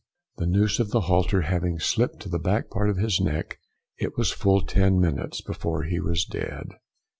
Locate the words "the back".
2.29-2.71